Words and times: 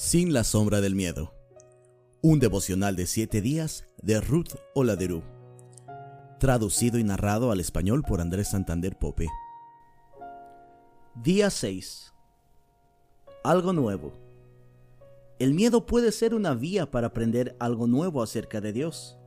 Sin 0.00 0.32
la 0.32 0.44
sombra 0.44 0.80
del 0.80 0.94
miedo. 0.94 1.34
Un 2.22 2.38
devocional 2.38 2.94
de 2.94 3.04
siete 3.04 3.40
días 3.40 3.84
de 4.00 4.20
Ruth 4.20 4.54
Oladerú. 4.72 5.24
Traducido 6.38 7.00
y 7.00 7.02
narrado 7.02 7.50
al 7.50 7.58
español 7.58 8.04
por 8.06 8.20
Andrés 8.20 8.46
Santander 8.46 8.96
Pope. 8.96 9.26
Día 11.16 11.50
6. 11.50 12.14
Algo 13.42 13.72
nuevo. 13.72 14.12
El 15.40 15.52
miedo 15.52 15.84
puede 15.84 16.12
ser 16.12 16.32
una 16.32 16.54
vía 16.54 16.88
para 16.88 17.08
aprender 17.08 17.56
algo 17.58 17.88
nuevo 17.88 18.22
acerca 18.22 18.60
de 18.60 18.72
Dios. 18.72 19.18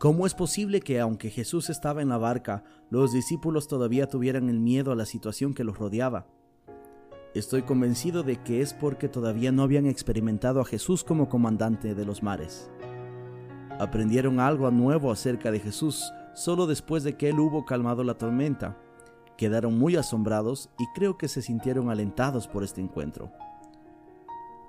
¿Cómo 0.00 0.26
es 0.26 0.34
posible 0.34 0.80
que 0.80 0.98
aunque 0.98 1.30
Jesús 1.30 1.70
estaba 1.70 2.02
en 2.02 2.08
la 2.08 2.18
barca, 2.18 2.64
los 2.90 3.12
discípulos 3.12 3.68
todavía 3.68 4.08
tuvieran 4.08 4.48
el 4.48 4.58
miedo 4.58 4.90
a 4.90 4.96
la 4.96 5.06
situación 5.06 5.54
que 5.54 5.62
los 5.62 5.78
rodeaba? 5.78 6.26
Estoy 7.34 7.62
convencido 7.62 8.22
de 8.22 8.36
que 8.36 8.62
es 8.62 8.72
porque 8.72 9.08
todavía 9.08 9.52
no 9.52 9.62
habían 9.62 9.86
experimentado 9.86 10.60
a 10.60 10.64
Jesús 10.64 11.04
como 11.04 11.28
comandante 11.28 11.94
de 11.94 12.04
los 12.06 12.22
mares. 12.22 12.70
Aprendieron 13.78 14.40
algo 14.40 14.70
nuevo 14.70 15.12
acerca 15.12 15.50
de 15.50 15.60
Jesús 15.60 16.12
solo 16.34 16.66
después 16.66 17.04
de 17.04 17.16
que 17.16 17.28
Él 17.28 17.38
hubo 17.38 17.64
calmado 17.64 18.02
la 18.02 18.14
tormenta. 18.14 18.78
Quedaron 19.36 19.78
muy 19.78 19.96
asombrados 19.96 20.70
y 20.78 20.86
creo 20.94 21.18
que 21.18 21.28
se 21.28 21.42
sintieron 21.42 21.90
alentados 21.90 22.48
por 22.48 22.64
este 22.64 22.80
encuentro. 22.80 23.30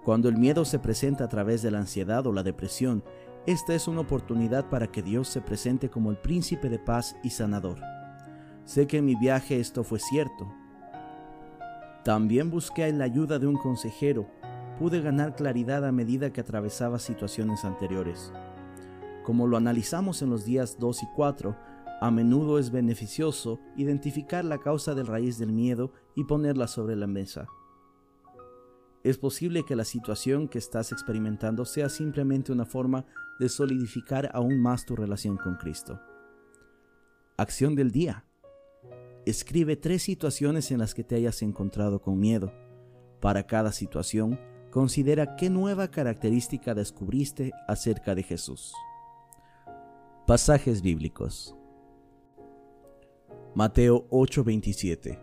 Cuando 0.03 0.27
el 0.29 0.37
miedo 0.37 0.65
se 0.65 0.79
presenta 0.79 1.23
a 1.23 1.29
través 1.29 1.61
de 1.61 1.71
la 1.71 1.79
ansiedad 1.79 2.27
o 2.27 2.33
la 2.33 2.43
depresión, 2.43 3.03
esta 3.45 3.73
es 3.73 3.87
una 3.87 4.01
oportunidad 4.01 4.69
para 4.69 4.87
que 4.87 5.01
Dios 5.01 5.27
se 5.27 5.41
presente 5.41 5.89
como 5.89 6.11
el 6.11 6.17
príncipe 6.17 6.69
de 6.69 6.77
paz 6.77 7.15
y 7.23 7.29
sanador. 7.29 7.79
Sé 8.65 8.85
que 8.85 8.97
en 8.97 9.05
mi 9.05 9.15
viaje 9.15 9.59
esto 9.59 9.83
fue 9.83 9.99
cierto, 9.99 10.51
también 12.03 12.49
busqué 12.49 12.91
la 12.93 13.05
ayuda 13.05 13.39
de 13.39 13.47
un 13.47 13.57
consejero. 13.57 14.27
Pude 14.79 15.01
ganar 15.01 15.35
claridad 15.35 15.85
a 15.85 15.91
medida 15.91 16.31
que 16.31 16.41
atravesaba 16.41 16.99
situaciones 16.99 17.65
anteriores. 17.65 18.31
Como 19.23 19.47
lo 19.47 19.57
analizamos 19.57 20.21
en 20.21 20.29
los 20.29 20.45
días 20.45 20.77
2 20.79 21.03
y 21.03 21.07
4, 21.15 21.55
a 22.01 22.11
menudo 22.11 22.59
es 22.59 22.71
beneficioso 22.71 23.59
identificar 23.75 24.45
la 24.45 24.59
causa 24.59 24.95
del 24.95 25.07
raíz 25.07 25.37
del 25.37 25.51
miedo 25.51 25.91
y 26.15 26.23
ponerla 26.23 26.67
sobre 26.67 26.95
la 26.95 27.07
mesa. 27.07 27.47
Es 29.03 29.17
posible 29.17 29.63
que 29.65 29.75
la 29.75 29.83
situación 29.83 30.47
que 30.47 30.57
estás 30.57 30.91
experimentando 30.93 31.65
sea 31.65 31.89
simplemente 31.89 32.51
una 32.51 32.65
forma 32.65 33.05
de 33.39 33.49
solidificar 33.49 34.29
aún 34.33 34.61
más 34.61 34.85
tu 34.85 34.95
relación 34.95 35.37
con 35.37 35.55
Cristo. 35.55 36.01
Acción 37.37 37.75
del 37.75 37.91
día. 37.91 38.25
Escribe 39.25 39.75
tres 39.75 40.01
situaciones 40.03 40.71
en 40.71 40.79
las 40.79 40.93
que 40.93 41.03
te 41.03 41.15
hayas 41.15 41.41
encontrado 41.41 42.01
con 42.01 42.19
miedo. 42.19 42.53
Para 43.19 43.45
cada 43.45 43.71
situación, 43.71 44.39
considera 44.71 45.35
qué 45.35 45.49
nueva 45.49 45.89
característica 45.89 46.73
descubriste 46.73 47.51
acerca 47.67 48.15
de 48.15 48.23
Jesús. 48.23 48.73
Pasajes 50.25 50.81
bíblicos. 50.81 51.55
Mateo 53.55 54.07
8:27. 54.09 55.19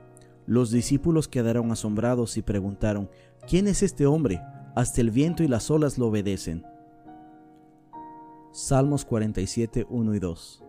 Los 0.46 0.70
discípulos 0.70 1.26
quedaron 1.26 1.72
asombrados 1.72 2.36
y 2.36 2.42
preguntaron, 2.42 3.10
¿quién 3.48 3.66
es 3.66 3.82
este 3.82 4.06
hombre? 4.06 4.42
Hasta 4.74 5.00
el 5.00 5.10
viento 5.10 5.42
y 5.42 5.48
las 5.48 5.70
olas 5.70 5.96
lo 5.96 6.08
obedecen. 6.08 6.64
Salmos 8.52 9.04
47, 9.04 9.86
1 9.88 10.14
y 10.14 10.18
2. 10.18 10.64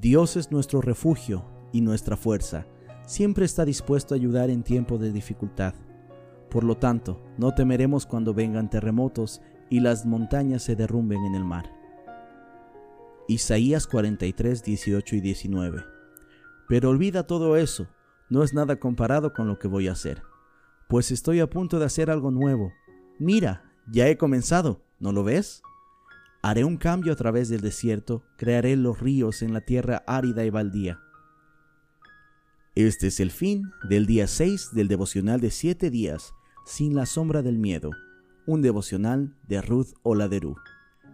Dios 0.00 0.36
es 0.36 0.50
nuestro 0.50 0.80
refugio 0.80 1.57
y 1.72 1.80
nuestra 1.80 2.16
fuerza. 2.16 2.66
Siempre 3.06 3.44
está 3.44 3.64
dispuesto 3.64 4.14
a 4.14 4.16
ayudar 4.16 4.50
en 4.50 4.62
tiempo 4.62 4.98
de 4.98 5.12
dificultad. 5.12 5.74
Por 6.50 6.64
lo 6.64 6.76
tanto, 6.76 7.22
no 7.36 7.54
temeremos 7.54 8.06
cuando 8.06 8.34
vengan 8.34 8.70
terremotos 8.70 9.40
y 9.70 9.80
las 9.80 10.06
montañas 10.06 10.62
se 10.62 10.76
derrumben 10.76 11.24
en 11.24 11.34
el 11.34 11.44
mar. 11.44 11.72
Isaías 13.28 13.86
43, 13.86 14.62
18 14.62 15.16
y 15.16 15.20
19. 15.20 15.84
Pero 16.68 16.90
olvida 16.90 17.26
todo 17.26 17.56
eso, 17.56 17.88
no 18.30 18.42
es 18.42 18.54
nada 18.54 18.76
comparado 18.76 19.32
con 19.32 19.48
lo 19.48 19.58
que 19.58 19.68
voy 19.68 19.88
a 19.88 19.92
hacer, 19.92 20.22
pues 20.88 21.10
estoy 21.10 21.40
a 21.40 21.48
punto 21.48 21.78
de 21.78 21.84
hacer 21.84 22.10
algo 22.10 22.30
nuevo. 22.30 22.72
Mira, 23.18 23.72
ya 23.90 24.08
he 24.08 24.16
comenzado, 24.16 24.82
¿no 24.98 25.12
lo 25.12 25.24
ves? 25.24 25.62
Haré 26.42 26.64
un 26.64 26.76
cambio 26.76 27.12
a 27.12 27.16
través 27.16 27.48
del 27.48 27.60
desierto, 27.60 28.22
crearé 28.36 28.76
los 28.76 29.00
ríos 29.00 29.42
en 29.42 29.52
la 29.52 29.60
tierra 29.60 30.04
árida 30.06 30.44
y 30.44 30.50
baldía. 30.50 31.00
Este 32.78 33.08
es 33.08 33.18
el 33.18 33.32
fin 33.32 33.72
del 33.88 34.06
día 34.06 34.28
6 34.28 34.68
del 34.72 34.86
devocional 34.86 35.40
de 35.40 35.50
7 35.50 35.90
días, 35.90 36.32
sin 36.64 36.94
la 36.94 37.06
sombra 37.06 37.42
del 37.42 37.58
miedo, 37.58 37.90
un 38.46 38.62
devocional 38.62 39.34
de 39.48 39.60
Ruth 39.60 39.94
Oladerú, 40.04 40.54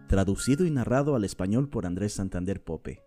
traducido 0.07 0.67
y 0.67 0.69
narrado 0.69 1.15
al 1.15 1.23
español 1.23 1.67
por 1.67 1.87
Andrés 1.87 2.13
Santander 2.13 2.63
Pope. 2.63 3.01